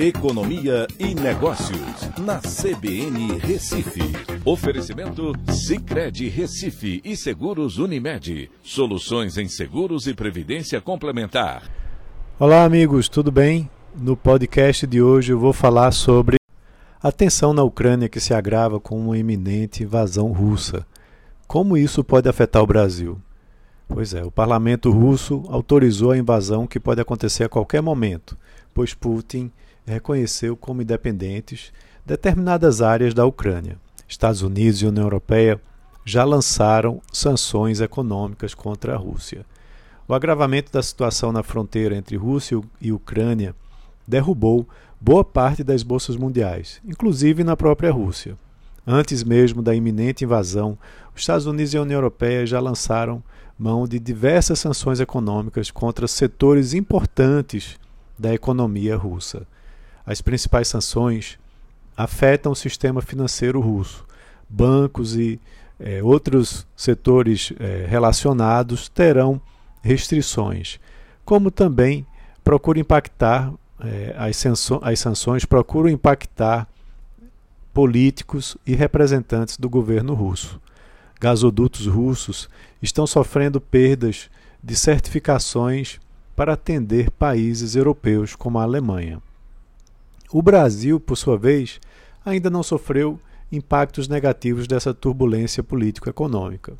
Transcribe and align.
Economia 0.00 0.86
e 0.96 1.12
Negócios, 1.12 2.08
na 2.20 2.38
CBN 2.38 3.36
Recife. 3.38 4.00
Oferecimento 4.44 5.32
Cicred 5.50 6.28
Recife 6.28 7.00
e 7.04 7.16
Seguros 7.16 7.78
Unimed. 7.78 8.48
Soluções 8.62 9.36
em 9.36 9.48
seguros 9.48 10.06
e 10.06 10.14
previdência 10.14 10.80
complementar. 10.80 11.68
Olá, 12.38 12.62
amigos, 12.62 13.08
tudo 13.08 13.32
bem? 13.32 13.68
No 13.92 14.16
podcast 14.16 14.86
de 14.86 15.02
hoje 15.02 15.32
eu 15.32 15.38
vou 15.40 15.52
falar 15.52 15.90
sobre 15.90 16.36
a 17.02 17.10
tensão 17.10 17.52
na 17.52 17.64
Ucrânia 17.64 18.08
que 18.08 18.20
se 18.20 18.32
agrava 18.32 18.78
com 18.78 19.00
uma 19.00 19.18
iminente 19.18 19.82
invasão 19.82 20.30
russa. 20.30 20.86
Como 21.48 21.76
isso 21.76 22.04
pode 22.04 22.28
afetar 22.28 22.62
o 22.62 22.68
Brasil? 22.68 23.20
Pois 23.88 24.14
é, 24.14 24.22
o 24.22 24.30
parlamento 24.30 24.92
russo 24.92 25.42
autorizou 25.48 26.12
a 26.12 26.18
invasão 26.18 26.68
que 26.68 26.78
pode 26.78 27.00
acontecer 27.00 27.42
a 27.42 27.48
qualquer 27.48 27.82
momento, 27.82 28.38
pois 28.72 28.94
Putin 28.94 29.50
reconheceu 29.88 30.56
como 30.56 30.82
independentes 30.82 31.72
determinadas 32.04 32.80
áreas 32.80 33.12
da 33.12 33.26
Ucrânia. 33.26 33.76
Estados 34.06 34.42
Unidos 34.42 34.80
e 34.80 34.86
União 34.86 35.04
Europeia 35.04 35.60
já 36.04 36.24
lançaram 36.24 37.02
sanções 37.12 37.80
econômicas 37.80 38.54
contra 38.54 38.94
a 38.94 38.96
Rússia. 38.96 39.44
O 40.06 40.14
agravamento 40.14 40.72
da 40.72 40.82
situação 40.82 41.32
na 41.32 41.42
fronteira 41.42 41.94
entre 41.94 42.16
Rússia 42.16 42.58
e 42.80 42.92
Ucrânia 42.92 43.54
derrubou 44.06 44.66
boa 44.98 45.22
parte 45.22 45.62
das 45.62 45.82
bolsas 45.82 46.16
mundiais, 46.16 46.80
inclusive 46.82 47.44
na 47.44 47.56
própria 47.56 47.92
Rússia. 47.92 48.38
Antes 48.86 49.22
mesmo 49.22 49.60
da 49.60 49.74
iminente 49.74 50.24
invasão, 50.24 50.78
os 51.14 51.20
Estados 51.20 51.44
Unidos 51.44 51.74
e 51.74 51.76
a 51.76 51.82
União 51.82 51.98
Europeia 51.98 52.46
já 52.46 52.58
lançaram 52.58 53.22
mão 53.58 53.86
de 53.86 53.98
diversas 53.98 54.58
sanções 54.58 54.98
econômicas 54.98 55.70
contra 55.70 56.08
setores 56.08 56.72
importantes 56.72 57.78
da 58.18 58.32
economia 58.32 58.96
russa. 58.96 59.46
As 60.08 60.22
principais 60.22 60.68
sanções 60.68 61.38
afetam 61.94 62.52
o 62.52 62.56
sistema 62.56 63.02
financeiro 63.02 63.60
russo. 63.60 64.06
Bancos 64.48 65.14
e 65.14 65.38
é, 65.78 66.02
outros 66.02 66.66
setores 66.74 67.52
é, 67.60 67.84
relacionados 67.86 68.88
terão 68.88 69.38
restrições, 69.82 70.80
como 71.26 71.50
também 71.50 72.06
procura 72.42 72.80
impactar 72.80 73.52
é, 73.80 74.14
as, 74.16 74.42
as 74.80 74.98
sanções 74.98 75.44
procuram 75.44 75.90
impactar 75.90 76.66
políticos 77.74 78.56
e 78.66 78.74
representantes 78.74 79.58
do 79.58 79.68
governo 79.68 80.14
russo. 80.14 80.58
Gasodutos 81.20 81.86
russos 81.86 82.48
estão 82.80 83.06
sofrendo 83.06 83.60
perdas 83.60 84.30
de 84.64 84.74
certificações 84.74 86.00
para 86.34 86.54
atender 86.54 87.10
países 87.10 87.76
europeus 87.76 88.34
como 88.34 88.58
a 88.58 88.62
Alemanha. 88.62 89.20
O 90.30 90.42
Brasil, 90.42 91.00
por 91.00 91.16
sua 91.16 91.38
vez, 91.38 91.80
ainda 92.22 92.50
não 92.50 92.62
sofreu 92.62 93.18
impactos 93.50 94.08
negativos 94.08 94.66
dessa 94.66 94.92
turbulência 94.92 95.62
político-econômica. 95.62 96.74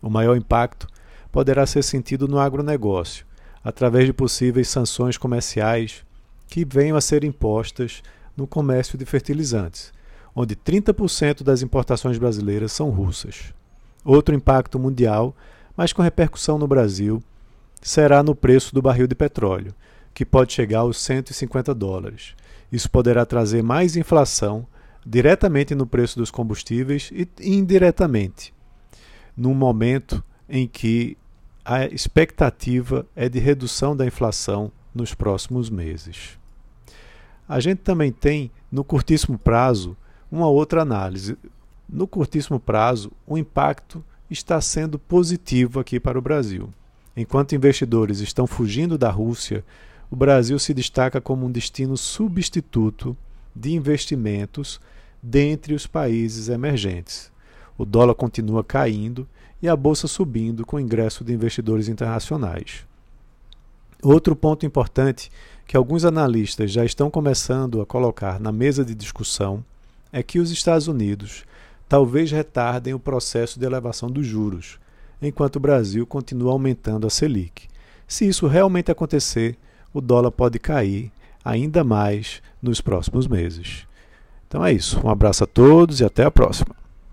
O 0.00 0.08
maior 0.08 0.34
impacto 0.36 0.86
poderá 1.30 1.66
ser 1.66 1.82
sentido 1.82 2.26
no 2.26 2.38
agronegócio, 2.38 3.26
através 3.62 4.06
de 4.06 4.12
possíveis 4.14 4.68
sanções 4.68 5.18
comerciais 5.18 6.02
que 6.48 6.64
venham 6.64 6.96
a 6.96 7.00
ser 7.00 7.24
impostas 7.24 8.02
no 8.34 8.46
comércio 8.46 8.96
de 8.96 9.04
fertilizantes, 9.04 9.92
onde 10.34 10.56
30% 10.56 11.42
das 11.42 11.60
importações 11.60 12.16
brasileiras 12.16 12.72
são 12.72 12.88
russas. 12.88 13.52
Outro 14.02 14.34
impacto 14.34 14.78
mundial, 14.78 15.36
mas 15.76 15.92
com 15.92 16.00
repercussão 16.00 16.56
no 16.58 16.66
Brasil, 16.66 17.22
será 17.82 18.22
no 18.22 18.34
preço 18.34 18.74
do 18.74 18.80
barril 18.80 19.06
de 19.06 19.14
petróleo, 19.14 19.74
que 20.14 20.24
pode 20.24 20.52
chegar 20.52 20.80
aos 20.80 20.98
150 20.98 21.74
dólares. 21.74 22.34
Isso 22.70 22.90
poderá 22.90 23.26
trazer 23.26 23.62
mais 23.62 23.96
inflação 23.96 24.66
diretamente 25.04 25.74
no 25.74 25.86
preço 25.86 26.18
dos 26.18 26.30
combustíveis 26.30 27.10
e 27.12 27.28
indiretamente, 27.42 28.54
num 29.36 29.54
momento 29.54 30.24
em 30.48 30.66
que 30.66 31.18
a 31.64 31.84
expectativa 31.86 33.06
é 33.16 33.28
de 33.28 33.38
redução 33.38 33.96
da 33.96 34.06
inflação 34.06 34.70
nos 34.94 35.14
próximos 35.14 35.68
meses. 35.68 36.38
A 37.48 37.60
gente 37.60 37.78
também 37.78 38.12
tem, 38.12 38.50
no 38.70 38.84
curtíssimo 38.84 39.36
prazo, 39.36 39.96
uma 40.30 40.48
outra 40.48 40.82
análise. 40.82 41.36
No 41.88 42.06
curtíssimo 42.06 42.58
prazo, 42.58 43.12
o 43.26 43.36
impacto 43.36 44.02
está 44.30 44.60
sendo 44.60 44.98
positivo 44.98 45.80
aqui 45.80 46.00
para 46.00 46.18
o 46.18 46.22
Brasil. 46.22 46.72
Enquanto 47.16 47.54
investidores 47.54 48.20
estão 48.20 48.46
fugindo 48.46 48.96
da 48.96 49.10
Rússia, 49.10 49.64
o 50.10 50.16
Brasil 50.16 50.58
se 50.58 50.74
destaca 50.74 51.20
como 51.20 51.46
um 51.46 51.50
destino 51.50 51.96
substituto 51.96 53.16
de 53.54 53.72
investimentos 53.72 54.80
dentre 55.22 55.74
os 55.74 55.86
países 55.86 56.48
emergentes. 56.48 57.32
O 57.76 57.84
dólar 57.84 58.14
continua 58.14 58.62
caindo 58.62 59.26
e 59.62 59.68
a 59.68 59.74
bolsa 59.74 60.06
subindo 60.06 60.66
com 60.66 60.76
o 60.76 60.80
ingresso 60.80 61.24
de 61.24 61.32
investidores 61.32 61.88
internacionais. 61.88 62.86
Outro 64.02 64.36
ponto 64.36 64.66
importante 64.66 65.30
que 65.66 65.76
alguns 65.76 66.04
analistas 66.04 66.70
já 66.70 66.84
estão 66.84 67.10
começando 67.10 67.80
a 67.80 67.86
colocar 67.86 68.38
na 68.38 68.52
mesa 68.52 68.84
de 68.84 68.94
discussão 68.94 69.64
é 70.12 70.22
que 70.22 70.38
os 70.38 70.50
Estados 70.50 70.86
Unidos 70.86 71.44
talvez 71.88 72.30
retardem 72.30 72.92
o 72.92 72.98
processo 72.98 73.58
de 73.58 73.64
elevação 73.64 74.10
dos 74.10 74.26
juros, 74.26 74.78
enquanto 75.22 75.56
o 75.56 75.60
Brasil 75.60 76.06
continua 76.06 76.52
aumentando 76.52 77.06
a 77.06 77.10
Selic. 77.10 77.68
Se 78.06 78.28
isso 78.28 78.46
realmente 78.46 78.90
acontecer, 78.92 79.56
o 79.94 80.00
dólar 80.00 80.32
pode 80.32 80.58
cair 80.58 81.10
ainda 81.42 81.84
mais 81.84 82.42
nos 82.60 82.80
próximos 82.80 83.26
meses. 83.26 83.86
Então 84.48 84.64
é 84.64 84.72
isso. 84.72 85.00
Um 85.04 85.08
abraço 85.08 85.44
a 85.44 85.46
todos 85.46 86.00
e 86.00 86.04
até 86.04 86.24
a 86.24 86.30
próxima. 86.30 86.83